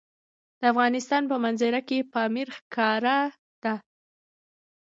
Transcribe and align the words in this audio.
د 0.59 0.61
افغانستان 0.71 1.21
په 1.31 1.35
منظره 1.43 1.81
کې 1.87 2.07
پامیر 2.13 2.47
ښکاره 2.57 3.17
ده. 3.63 3.75